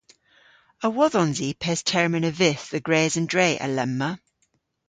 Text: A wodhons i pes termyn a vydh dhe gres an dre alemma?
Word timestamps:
A 0.85 0.87
wodhons 0.95 1.37
i 1.47 1.49
pes 1.63 1.79
termyn 1.89 2.29
a 2.29 2.31
vydh 2.39 2.65
dhe 2.71 2.79
gres 2.87 3.13
an 3.19 3.25
dre 3.33 3.47
alemma? 3.65 4.09